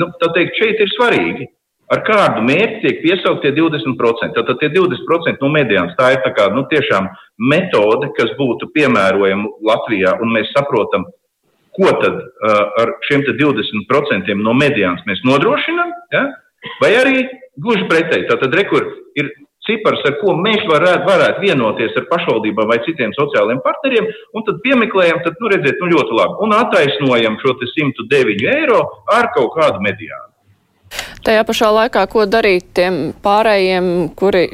[0.00, 1.50] nu, tā teikt, šeit ir svarīgi
[1.92, 4.34] ar kādu mērķi tiek piesaukti tie 20%.
[4.36, 7.08] Tātad tie 20% no mediānas tā ir tā kā, nu, tiešām
[7.52, 11.06] metode, kas būtu piemērojama Latvijā, un mēs saprotam,
[11.76, 16.24] ko tad uh, ar šiem 20% no mediānas mēs nodrošinām, ja?
[16.82, 17.26] Vai arī
[17.56, 18.28] gluži pretēji.
[18.30, 18.86] Tātad rekur
[19.18, 19.32] ir
[19.66, 24.62] cipars, ar ko mēs varētu, varētu vienoties ar pašvaldībām vai citiem sociālajiem partneriem, un tad
[24.64, 28.80] piemeklējam, tad, nu, redziet, nu, ļoti labi, un attaisnojam šo 109 eiro
[29.12, 30.32] ar kaut kādu mediānu.
[31.26, 33.86] Tajā pašā laikā, ko darīt tiem pārējiem,
[34.18, 34.46] kuri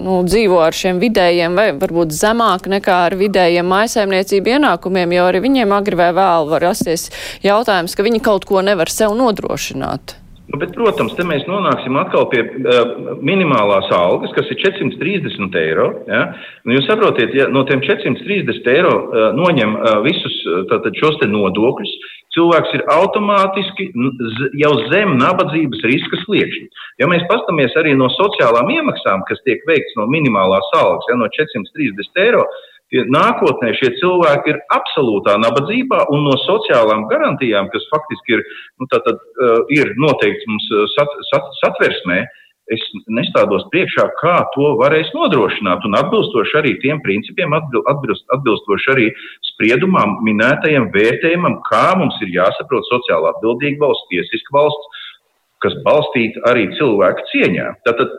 [0.00, 5.42] nu, dzīvo ar šiem vidējiem vai varbūt zemāk nekā ar vidējiem maisaimniecību ienākumiem, jo arī
[5.44, 7.10] viņiem agri vai vēl var rasties
[7.44, 10.16] jautājums, ka viņi kaut ko nevar sev nodrošināt.
[10.46, 15.88] Nu, bet, protams, te mēs nonāksim atkal pie uh, minimālās algas, kas ir 430 eiro.
[16.06, 16.20] Ja?
[16.62, 20.36] Nu, jūs saprotiet, ja no tiem 430 eiro uh, noņem uh, visus
[20.70, 21.96] tātad, šos nodokļus,
[22.36, 23.88] cilvēks ir automātiski
[24.60, 26.86] jau zem nabadzības riska sliekšņa.
[27.02, 31.30] Ja mēs paskatāmies arī no sociālām iemaksām, kas tiek veikts no minimālās algas, ja no
[31.32, 32.46] 430 eiro,
[32.94, 38.44] Nākotnē šie cilvēki ir absolūtā nabadzībā un no sociālām garantijām, kas faktiski ir,
[38.78, 42.20] nu, tātad, uh, ir noteikts mums sat, sat, satversmē,
[42.72, 42.82] es
[43.14, 45.84] nestādos priekšā, kā to varēs nodrošināt.
[45.86, 49.06] Un atbilstoši arī tiem principiem, atbilst, atbilstoši arī
[49.52, 55.04] spriedumam minētajam vērtējumam, kā mums ir jāsaprot sociāli atbildīga valsts, tiesiska valsts,
[55.64, 57.66] kas balstīta arī cilvēku cieņā.
[57.86, 58.12] Tātad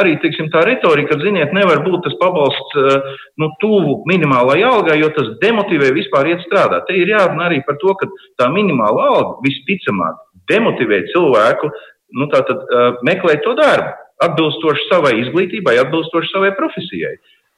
[0.00, 3.10] arī teiksim, tā retorika, ziniet, nevar būt tas pabalsts eh,
[3.42, 6.88] nu, tuvu minimālai algai, jo tas demotivē vispār iet strādāt.
[6.88, 10.18] Te ir jārunā arī par to, ka tā minimāla alga visticamāk
[10.50, 11.70] demotivē cilvēku
[12.16, 17.16] nu, tātad, uh, meklēt to darbu, atbilstoši savai izglītībai, atbilstoši savai profesijai.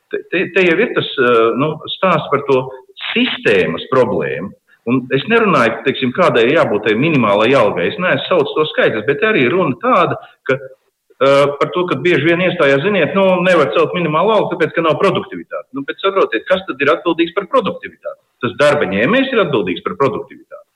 [0.09, 2.62] Te, te, te jau ir tas uh, nu, stāsts par to
[3.11, 4.55] sistēmas problēmu.
[4.88, 7.90] Un es nerunāju, teiksim, kādai ir jābūt tai minimālai algai.
[7.90, 10.16] Es neesmu saucis to skaidrs, bet arī runa tāda,
[10.48, 14.72] ka uh, par to, ka bieži vien iestājās, ziniet, nu, nevar celt minimālu algu, tāpēc,
[14.77, 15.68] ka nav produktivitāte.
[15.77, 18.20] Nu, bet saprotiet, kas tad ir atbildīgs par produktivitāti?
[18.44, 20.66] Tas darba ņēmējs ir atbildīgs par produktivitāti.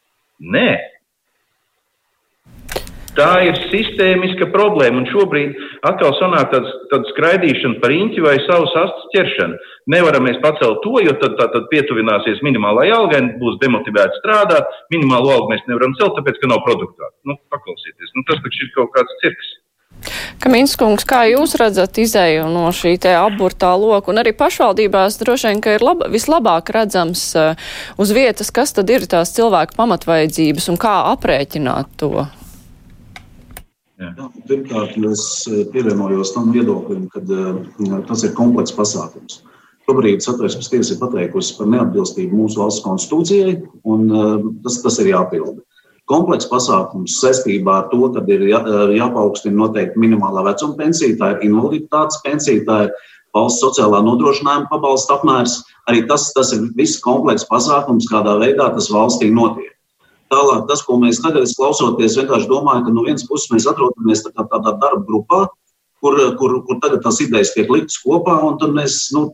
[0.53, 0.69] Nē,
[3.13, 8.73] Tā ir sistēmiska problēma, un šobrīd atkal sanāk tāda, tāda skraidīšana par īņķi vai savas
[8.87, 9.59] astes ķeršanu.
[9.93, 14.81] Nevaram mēs pacelt to, jo tad, tā, tad pietuvināsies minimālai algai, būs demotivēti strādāt.
[14.95, 17.13] Minimālo algu mēs nevaram celt, tāpēc, ka nav produktāti.
[17.29, 19.57] Nu, paklausieties, nu, tas taču ir kaut kāds cirks.
[20.43, 25.61] Kaminskungs, kā jūs redzat izēju no šī te aburtā loka, un arī pašvaldībās droši vien,
[25.63, 27.53] ka ir laba, vislabāk redzams uh,
[28.01, 32.25] uz vietas, kas tad ir tās cilvēku pamatvajadzības un kā aprēķināt to?
[34.03, 34.29] Jā.
[34.49, 39.43] Pirmkārt, es eh, pievienojos tam viedoklim, ka uh, tas ir komplekss pasākums.
[39.87, 43.57] Šobrīd satversmes tiesa ir pateikusi par neatbilstību mūsu valsts konstitūcijai,
[43.95, 45.61] un uh, tas, tas ir jāpilda.
[46.11, 48.61] Komplekss pasākums saistībā ar to, ka ir jā,
[48.99, 52.97] jāpaukstina noteikti minimālā vecuma pensija, tā ir invaliditātes pensija, tā ir
[53.37, 55.61] valsts sociālā nodrošinājuma pabalsta apmērs.
[55.91, 59.72] Arī tas, tas ir viss komplekss pasākums, kādā veidā tas valstī notiek.
[60.33, 64.33] Tālāk, tas, ko mēs tagad klausoties, vienkārši domāju, ka no vienas puses mēs atrodamies tā
[64.39, 65.43] tādā darba grupā,
[66.03, 69.27] kur, kur, kur tagad tās idejas tiek liktas kopā, un tad mēs nu,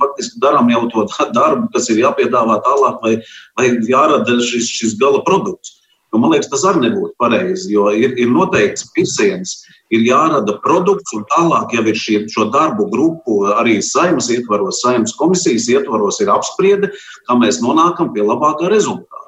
[0.00, 1.04] faktiski darām jau to
[1.38, 3.12] darbu, kas ir jāpiedāvā tālāk, vai,
[3.60, 5.76] vai jārada šis, šis gala produkts.
[6.10, 9.52] Nu, man liekas, tas arī nebūtu pareizi, jo ir, ir noteikts virziens,
[9.94, 15.14] ir jārada produkts, un tālāk jau ir šie, šo darbu grupu arī saimnes ietvaros, saimnes
[15.20, 16.90] komisijas ietvaros ir apspriede,
[17.28, 19.19] kā mēs nonākam pie labākā rezultāta.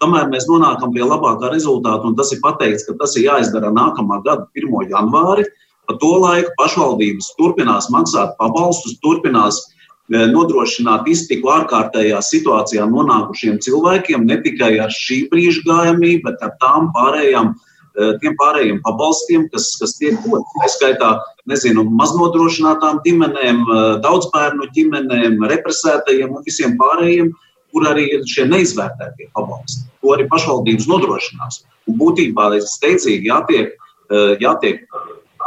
[0.00, 4.22] Tomēr mēs nonākam pie labākā rezultāta, un tas ir pateikts, ka tas ir jāizdara nākamā
[4.24, 4.86] gada 1.
[4.88, 5.44] janvāri.
[5.88, 14.24] Pa to laiku pašvaldības turpinās maksāt pabalstus, turpinās e, nodrošināt iztiku ārkārtējā situācijā nonākušiem cilvēkiem,
[14.24, 19.68] ne tikai ar šī brīža gājumību, bet ar tām pārējām, e, tiem pārējiem pabalstiem, kas,
[19.82, 20.56] kas tiek dots.
[20.62, 21.12] Tā skaitā,
[21.50, 27.34] nezinu, maznodrošinātām ģimenēm, e, daudzbērnu ģimenēm, represētajiem un visiem pārējiem,
[27.72, 29.86] kur arī ir šie neizvērtētie pabalsti.
[30.02, 31.62] To arī pašvaldības nodrošinās.
[31.88, 33.74] Un būtībā steidzīgi jātiek,
[34.10, 34.84] eh, jātiek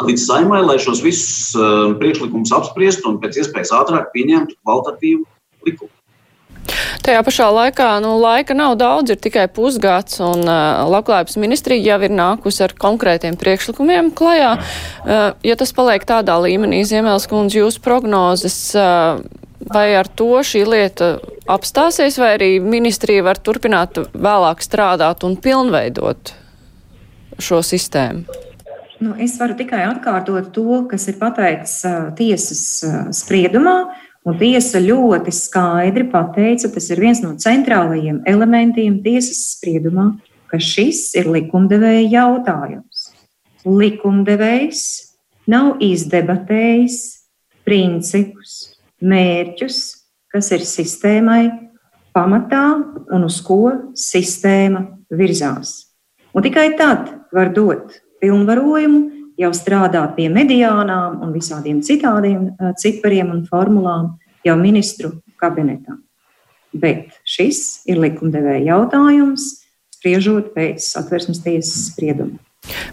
[0.03, 5.25] līdz saimai, lai šos visus eh, priekšlikumus apspriestu un pēc iespējas ātrāk pieņemtu kvalitatīvu
[5.67, 5.93] likumu.
[7.03, 11.97] Tajā pašā laikā nu, laika nav daudz, ir tikai pusgads, un uh, Labklājības ministrija jau
[12.07, 14.53] ir nākusi ar konkrētiem priekšlikumiem klajā.
[14.55, 18.55] Uh, ja tas paliek tādā līmenī, Ziemēls kundze, jūsu prognozes.
[18.79, 19.19] Uh,
[19.71, 21.17] Vai ar to šī lieta
[21.51, 26.33] apstāsies, vai arī ministrija var turpināt vēlāk strādāt un pilnveidot
[27.39, 28.25] šo sistēmu?
[29.03, 33.77] Nu, es varu tikai atkārtot to, kas ir pateikts uh, tiesas uh, spriedumā.
[34.23, 40.13] Un tiesa ļoti skaidri pateica, tas ir viens no centrālajiem elementiem tiesas spriedumā,
[40.47, 43.09] ka šis ir likumdevēja jautājums.
[43.67, 44.85] Likumdevējs
[45.51, 46.99] nav izdebatējis
[47.67, 48.72] principus,
[49.03, 49.79] mērķus,
[50.31, 51.43] kas ir sistēmai
[52.15, 52.65] pamatā
[53.13, 55.93] un uz ko sistēma virzās.
[56.33, 59.01] Un tikai tad var dot pilnvarojumu
[59.39, 64.13] jau strādāt pie mediānām un visādiem citādiem cipariem un formulām
[64.45, 65.97] jau ministru kabinetā.
[66.73, 69.45] Bet šis ir likumdevēja jautājums,
[69.93, 72.39] spriežot pēc satversmes tiesas sprieduma.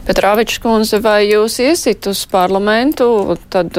[0.05, 3.07] Petrāvičs kundze, vai jūs iesit uz parlamentu,
[3.53, 3.77] tad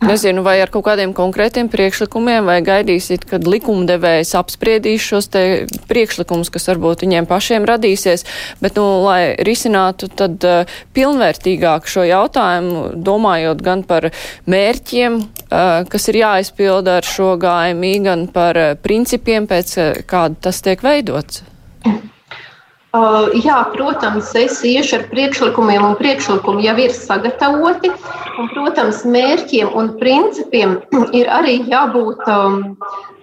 [0.00, 5.42] Nezinu, vai ar kaut kādiem konkrētiem priekšlikumiem, vai gaidīsit, kad likumdevējs apspriedīs šos te
[5.90, 8.24] priekšlikumus, kas varbūt viņiem pašiem radīsies,
[8.64, 14.08] bet, nu, lai risinātu tad uh, pilnvērtīgāk šo jautājumu, domājot gan par
[14.48, 19.76] mērķiem, uh, kas ir jāizpilda ar šo gājumī, gan par uh, principiem, pēc
[20.08, 21.44] kāda tas tiek veidots.
[22.92, 27.88] Uh, jā, protams, es iešu ar priekšlikumiem, un priekšlikumi jau ir sagatavoti.
[28.36, 30.74] Un, protams, mērķiem un principiem
[31.18, 32.58] ir arī jābūt um,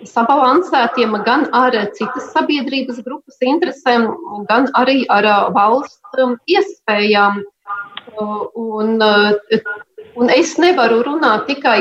[0.10, 4.08] sabalansētiem gan ar citas sabiedrības grupas interesēm,
[4.50, 7.44] gan arī ar uh, valsts um, iespējām.
[8.20, 8.98] Un,
[10.18, 11.78] un es nevaru runāt tikai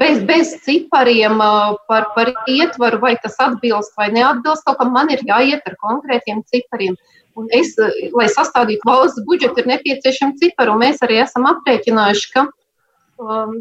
[0.00, 1.38] bez, bez cipariem
[1.88, 4.90] par, par ietvaru, vai tas atbilst vai neatbilst kaut kam.
[4.92, 6.98] Man ir jāiet ar konkrētiem cipariem.
[7.38, 7.74] Un es,
[8.16, 10.76] lai sastādītu valsts budžetu, ir nepieciešama cipara.
[10.78, 12.46] Mēs arī esam aprēķinājuši, ka
[13.22, 13.58] um,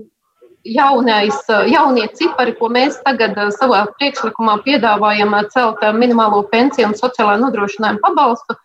[0.68, 8.04] jaunais, jaunie cipari, ko mēs tagad savā priekšlikumā piedāvājam, celt minimālo pensiju un sociālā nodrošinājuma
[8.04, 8.58] pabalstu,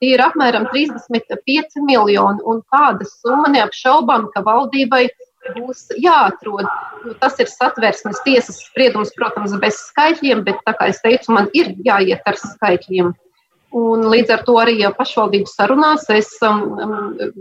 [0.00, 2.44] tie ir apmēram 35 miljoni.
[2.46, 5.08] Un tāda summa neapšaubām, ka valdībai
[5.56, 6.68] būs jāatrod.
[7.04, 11.74] Nu, tas ir satversmes tiesas spriedums, protams, bez skaitļiem, bet, kā jau teicu, man ir
[11.86, 13.14] jāiet ar skaitļiem.
[13.76, 17.32] Un līdz ar to arī pašvaldības sarunās es um, um,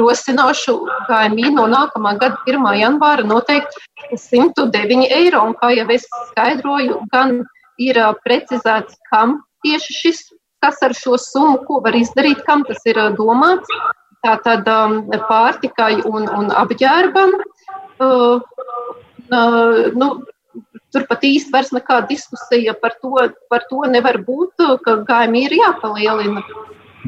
[0.00, 0.76] rosināšu
[1.08, 2.64] GMI no nākamā gada 1.
[2.80, 5.44] janvāra noteikti 109 eiro.
[5.50, 7.42] Un kā jau es skaidroju, gan
[7.80, 10.22] ir uh, precizēts, kam tieši šis,
[10.64, 13.68] kas ar šo summu, ko var izdarīt, kam tas ir uh, domāts.
[14.24, 17.36] Tātad um, pārtikai un, un apģērbam.
[18.00, 18.40] Uh,
[19.32, 20.10] uh, nu,
[20.90, 23.14] Tur pat īsti vairs nekāda diskusija par to,
[23.52, 26.42] par to nevar būt, ka gājumi ir jāpalielina.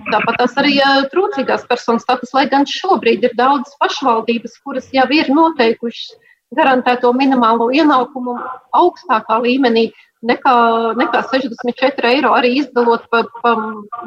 [0.08, 0.76] Tāpat tās arī
[1.12, 6.14] trūcīgās personas status, lai gan šobrīd ir daudz pašvaldības, kuras jau ir noteikušas
[6.56, 8.36] garantēto minimālo ienākumu
[8.76, 9.86] augstākā līmenī
[10.28, 10.54] nekā,
[10.98, 13.54] nekā 64 eiro, arī izdalot pa, pa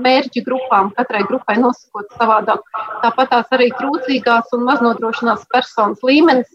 [0.06, 2.64] mērķu grupām, katrai grupai nosakot savādāk.
[3.04, 6.54] Tāpat tās arī trūcīgās un maznodrošinās personas līmenis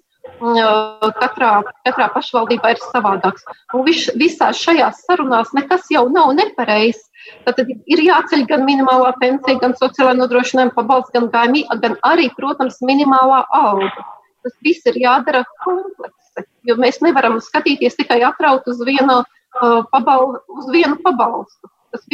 [1.20, 1.52] katrā,
[1.84, 3.44] katrā pašvaldībā ir savādāks.
[3.74, 7.08] Un vis, visās šajās sarunās nekas jau nav nepareizs.
[7.44, 12.80] Tad ir jāceļ gan minimālā pensija, gan sociālā nodrošinājuma pabalsts, gan gājumi, gan arī, protams,
[12.80, 14.06] minimālā alga.
[14.42, 20.40] Tas viss ir jādara kompleksi, jo mēs nevaram skatīties tikai atraut uz vienu, uh, pabal,
[20.48, 21.68] uz vienu pabalstu.
[21.92, 22.06] Tas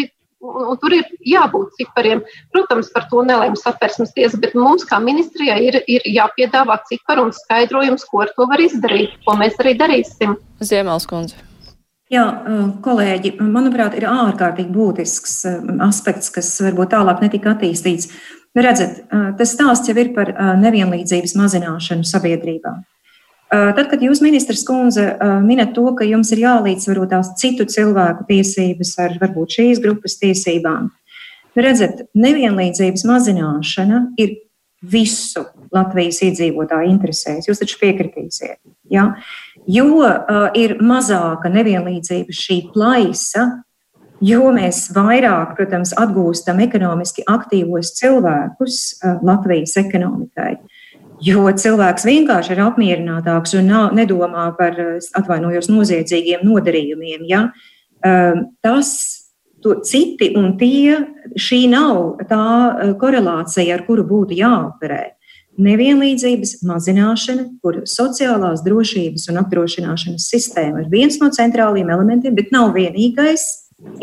[0.44, 2.20] Un, un tur ir jābūt cipariem.
[2.53, 7.33] Protams, par to nelēma satversmes tiesa, bet mums, kā ministrijai, ir, ir jāpiedāvā cipari un
[7.33, 10.37] skaidrojums, ko ar to var izdarīt, ko mēs arī darīsim.
[10.61, 11.40] Ziemels kundze.
[12.12, 12.22] Jā,
[12.85, 15.40] kolēģi, manuprāt, ir ārkārtīgi būtisks
[15.88, 18.12] aspekts, kas varbūt tālāk netika attīstīts.
[18.57, 19.01] Redzat,
[19.40, 20.31] tas stāsts jau ir par
[20.62, 22.77] nevienlīdzības mazināšanu sabiedrībā.
[23.46, 25.04] Tad, kad jūs, ministrs Kunze,
[25.44, 30.88] minat to, ka jums ir jālīdzvaro tās citu cilvēku tiesības ar varbūt šīs grupas tiesībām,
[31.54, 34.35] redzat, nevienlīdzības mazināšana ir
[34.82, 37.46] visu Latvijas iedzīvotāju interesēs.
[37.46, 38.59] Jūs taču piekritīsiet.
[38.90, 39.12] Ja?
[39.70, 43.46] Jo uh, ir mazāka nevienlīdzība šī plaisa,
[44.26, 50.56] jo mēs vairāk, protams, atgūstam ekonomiski aktīvos cilvēkus uh, Latvijas ekonomikai.
[50.59, 50.75] Uh,
[51.24, 54.76] Jo cilvēks vienkārši ir apmierinātāks un nav, nedomā par,
[55.16, 57.24] atvainojos, noziedzīgiem nodarījumiem.
[57.31, 57.46] Ja?
[58.05, 58.90] Ehm, tas,
[59.64, 60.98] to, citi un tie,
[61.40, 65.02] šī nav tā eh, korelācija, ar kuru būtu jāoperē.
[65.57, 72.74] Nevienlīdzības mazināšana, kur sociālās drošības un apdrošināšanas sistēma ir viens no centrālajiem elementiem, bet nav
[72.76, 73.46] vienīgais.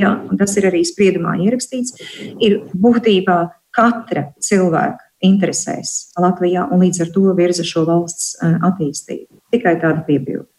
[0.01, 1.93] Jā, tas ir arī spriedumā ierakstīts.
[2.41, 3.37] Ir būtībā
[3.73, 9.29] katra cilvēka interesēs Latvijā un līdz ar to virza šo valsts eh, attīstību.
[9.53, 10.49] Tikai tāda piebilde.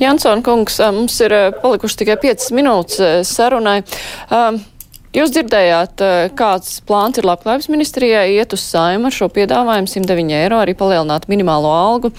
[0.00, 3.82] Jansona kungs, eh, mums ir eh, palikuši tikai 5 minūtes sarunai.
[5.14, 6.02] Jūs dzirdējāt,
[6.34, 11.28] kāds plāns ir labklājības ministrijai iet uz saimu ar šo piedāvājumu 109 eiro, arī palielināt
[11.30, 12.10] minimālo algu,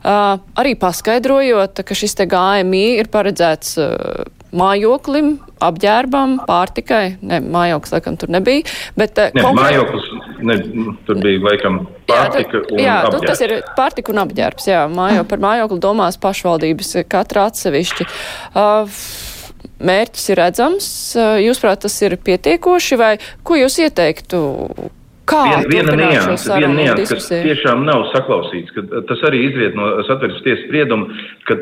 [0.00, 3.76] arī paskaidrojot, ka šis te GMI ir paredzēts
[4.54, 7.18] mājoklim, apģērbam, pārtikai.
[7.26, 8.64] Ne, mājoklis, laikam, tur nebija.
[8.98, 9.58] Bet, ne, konkrēt...
[9.58, 10.08] mājoklis,
[10.42, 10.58] ne,
[11.06, 13.24] tur bija, laikam, pārtika jā, un jā, apģērbs.
[13.24, 14.84] Nu, tas ir pārtika un apģērbs, jā.
[14.92, 18.06] Mājo, par mājokli domās pašvaldības katra atsevišķi.
[18.58, 19.00] Uh,
[19.78, 20.92] mērķis ir redzams.
[21.44, 24.44] Jūsuprāt, tas ir pietiekoši, vai ko jūs ieteiktu?
[25.28, 29.90] Kā Vien, viena nianse, viena nianse, kas tiešām nav saklausīts, ka tas arī izriet no
[30.08, 31.58] satversmes tiesas sprieduma, ka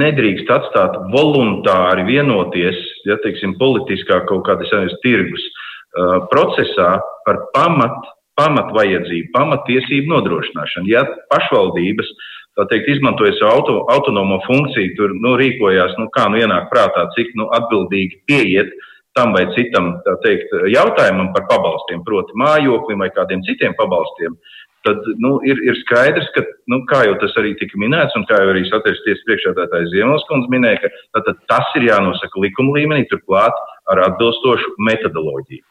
[0.00, 5.60] nedrīkst atstāt voluntāri vienoties, ja teiksim, politiskā kaut kāda savies tirgus uh,
[6.32, 6.90] procesā
[7.26, 10.88] par pamat, pamat vajadzību, pamattiesību nodrošināšanu.
[10.90, 11.02] Ja
[11.32, 12.08] pašvaldības,
[12.70, 17.34] teikt, izmantoja savu auto, autonomo funkciju, tur, nu, rīkojās, nu, kā nu ienāk prātā, cik,
[17.38, 23.42] nu, atbildīgi pieiet, uh, tam vai citam teikt, jautājumam par pabalstiem, proti mājoklim vai kādiem
[23.44, 24.36] citiem pabalstiem,
[24.86, 28.40] tad nu, ir, ir skaidrs, ka, nu, kā jau tas arī tika minēts, un kā
[28.40, 33.60] jau arī satversties priekšādātājs Ziemelskundze minēja, ka tātad tas ir jānosaka likuma līmenī, turklāt
[33.92, 35.62] ar atbilstošu metodoloģiju.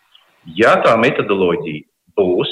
[0.58, 1.86] Ja tā metodoloģija
[2.18, 2.52] būs,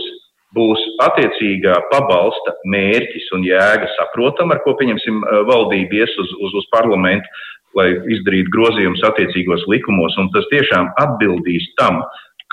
[0.56, 6.68] būs attiecīgā pabalsta mērķis un jēga saprotam, ar ko, pieņemsim, valdība ies uz, uz, uz
[6.74, 7.30] parlamentu,
[7.78, 12.02] lai izdarītu grozījumus attiecīgos likumos, un tas tiešām atbildīs tam,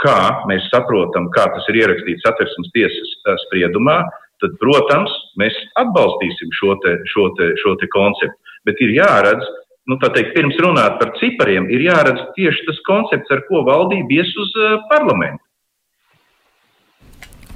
[0.02, 3.14] kā mēs saprotam, kā tas ir ierakstīts satversmes tiesas
[3.46, 4.02] spriedumā,
[4.44, 8.36] tad, protams, mēs atbalstīsim šo, te, šo, te, šo te konceptu.
[8.68, 9.46] Bet ir jāredz,
[9.86, 14.32] nu, teikt, pirms runāt par cipariem, ir jāredz tieši tas koncepts, ar ko valdība ies
[14.42, 15.42] uz uh, parlamentu.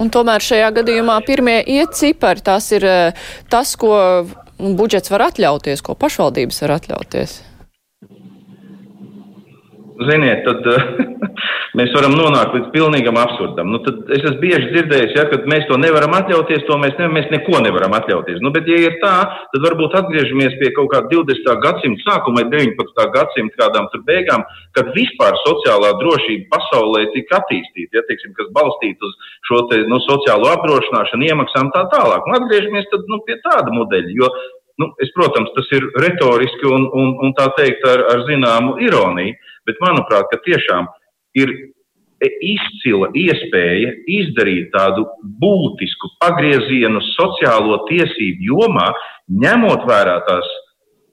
[0.00, 2.86] Un tomēr šajā gadījumā pirmie iet cipari, tas ir
[3.52, 3.92] tas, ko
[4.56, 7.34] budžets var atļauties, ko pašvaldības var atļauties.
[10.08, 10.64] Ziniet, tad
[11.78, 13.68] mēs varam nonākt līdz pilnīgam absurdam.
[13.72, 17.28] Nu, es esmu bieži dzirdējis, ja, ka mēs to nevaram atļauties, to mēs, ne, mēs
[17.34, 18.38] neko nevaram atļauties.
[18.44, 19.14] Nu, bet, ja ir tā,
[19.52, 21.50] tad varbūt atgriežamies pie kaut kāda 20.
[21.64, 23.02] gadsimta sākuma vai 19.
[23.16, 24.46] gadsimta kādām tur beigām,
[24.78, 30.00] kad vispār sociālā drošība pasaulē tika attīstīta, ja, teiksim, kas balstīta uz šo te, nu,
[30.06, 32.24] sociālo apdrošināšanu, iemaksām tā tālāk.
[32.24, 34.32] Nu, atgriežamies tad, nu, pie tāda modeļa, jo
[34.80, 39.34] Nu, es, protams, tas ir retoriski un, un, un tā teikt ar, ar zināmu ironiju,
[39.70, 40.90] bet manuprāt, ka tiešām
[41.38, 41.54] ir
[42.20, 45.06] izcila iespēja izdarīt tādu
[45.40, 48.90] būtisku pagriezienu sociālo tiesību jomā,
[49.30, 50.50] ņemot vērā tās,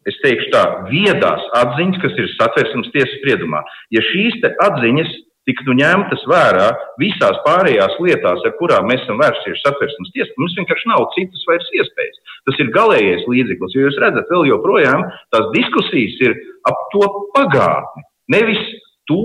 [0.07, 3.63] es teikšu tā, viedās atziņas, kas ir satversmes tiesas spriedumā.
[3.95, 5.15] Ja šīs atziņas
[5.47, 6.67] tiktu ņemtas vērā
[6.99, 11.71] visās pārējās lietās, ar kurām mēs esam vērsušies satversmes tiesā, mums vienkārši nav citas vairs
[11.79, 12.19] iespējas.
[12.49, 16.37] Tas ir galīgais līdzeklis, jo jūs redzat, vēl joprojām tās diskusijas ir
[16.67, 18.03] ap to pagātni.
[18.31, 18.59] Nevis
[19.07, 19.21] to,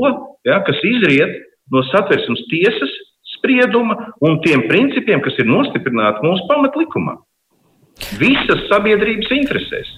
[0.46, 1.40] ja, kas izriet
[1.72, 2.92] no satversmes tiesas
[3.36, 7.18] sprieduma un tiem principiem, kas ir nostiprināti mūsu pamatlikumā.
[8.20, 9.90] Visas sabiedrības interesēs.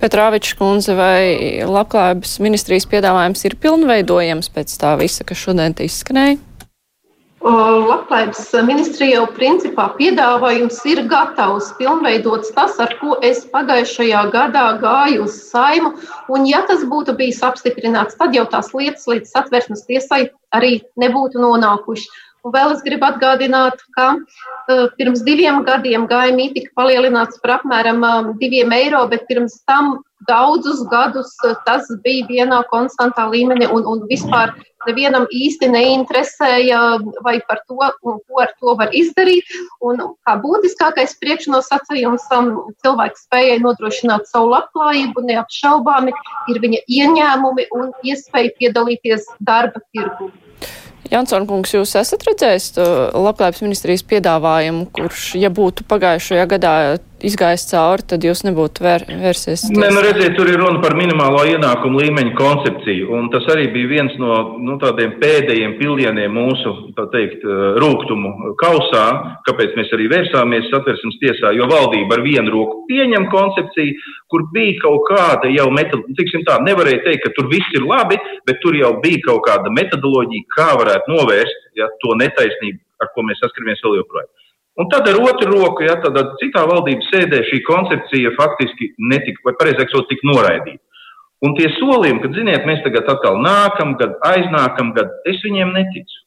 [0.00, 6.38] Petrāvičs kundze, vai labklājības ministrijas piedāvājums ir pilnveidojams pēc tā visa, kas šodien izskanēja?
[7.40, 15.24] Labklājības ministrija jau principā piedāvājums ir gatavs, pilnveidots tas, ar ko es pagājušajā gadā gāju
[15.24, 15.94] uz saimu.
[16.28, 21.40] Un, ja tas būtu bijis apstiprināts, tad jau tās lietas līdz satversmes tiesai arī nebūtu
[21.40, 22.10] nonākušas.
[22.44, 28.04] Un vēl es gribu atgādināt, ka uh, pirms diviem gadiem GMI tika palielināts par apmēram
[28.04, 33.84] uh, diviem eiro, bet pirms tam daudzus gadus uh, tas bija vienā konstantā līmenī un,
[33.84, 34.54] un vispār
[34.88, 36.80] nevienam īsti neinteresēja
[37.24, 39.48] vai par to, ko ar to var izdarīt.
[39.84, 42.52] Un kā būtiskākais priekšnosacījums um,
[42.84, 46.14] cilvēku spējai nodrošināt savu labklājību neapšaubāmi
[46.52, 50.30] ir viņa ieņēmumi un iespēja piedalīties darba tirgu.
[51.10, 56.74] Jansson kungs, jūs esat redzējis labklājības ministrijas piedāvājumu, kurš, ja būtu pagājušajā gadā
[57.26, 59.66] izgājis cauri, tad jūs nebūtu vēr, vērsies.
[59.74, 63.90] Nē, nu redziet, tur ir runa par minimālo ienākumu līmeņu koncepciju, un tas arī bija
[63.90, 69.04] viens no nu, tādiem pēdējiem pilieniem mūsu, tā teikt, eh, rūgtumu kausā,
[69.48, 74.80] kāpēc mēs arī vērsāmies satversmes tiesā, jo valdība ar vienu roku pieņem koncepciju, kur bija
[74.82, 78.94] kaut kāda jau metodoloģija, tā, nevarēja teikt, ka tur viss ir labi, bet tur jau
[79.02, 84.00] bija kaut kāda metodoloģija, kā varētu novērst ja, to netaisnību, ar ko mēs saskaramies vēl
[84.02, 84.30] joprojām.
[84.80, 89.52] Un tad ar otru roku, ja tādā citā valdības sēdē šī koncepcija faktiski netika, vai
[89.60, 90.80] pareizāk sakot, tika noraidīta.
[91.44, 96.18] Un tie solījumi, ka, ziniet, mēs tagad atkal nākam, kad aiznākam, kad es viņiem neticu.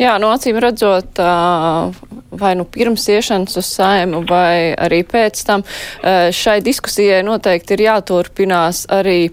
[0.00, 1.20] Jā, no acīm redzot,
[2.34, 5.62] vai nu pirms iešanas uz saimu, vai arī pēc tam,
[6.34, 9.30] šai diskusijai noteikti ir jāturpinās arī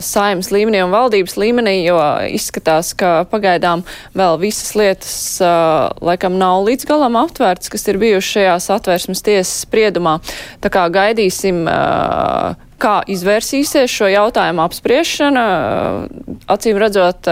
[0.00, 2.00] saimas līmenī un valdības līmenī, jo
[2.32, 3.84] izskatās, ka pagaidām
[4.16, 5.16] vēl visas lietas
[6.00, 10.18] laikam nav līdz galam aptvērts, kas ir bijušas šajās atvērsmes tiesas spriedumā.
[10.64, 11.66] Tā kā gaidīsim
[12.82, 15.44] kā izvērsīsies šo jautājumu apspriešana,
[16.52, 17.28] acīm redzot,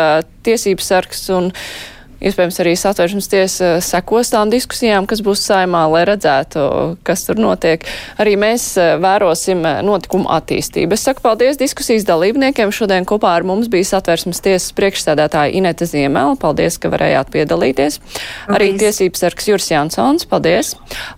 [0.46, 1.50] tiesības sargs un
[2.28, 6.64] iespējams arī satvēršanas tiesa sekos tām diskusijām, kas būs saimā, lai redzētu,
[7.06, 7.84] kas tur notiek.
[8.20, 8.66] Arī mēs
[9.02, 10.96] vērosim notikumu attīstību.
[10.96, 12.72] Es saku paldies diskusijas dalībniekiem.
[12.74, 16.36] Šodien kopā ar mums bija satvērsmes tiesas priekšsēdētāja Ineta Ziemela.
[16.40, 18.00] Paldies, ka varējāt piedalīties.
[18.00, 18.54] Paldies.
[18.56, 20.28] Arī tiesības sargs Jurs Jansons.
[20.30, 20.74] Paldies.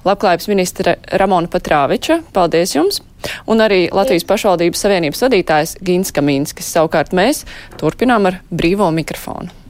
[0.06, 2.22] Labklājības ministre Ramona Patrāviča.
[2.36, 3.02] Paldies jums!
[3.50, 6.68] Un arī Latvijas pašvaldības savienības vadītājs Gins Kamīnskis.
[6.76, 7.44] Savukārt mēs
[7.80, 9.65] turpinām ar brīvo mikrofonu.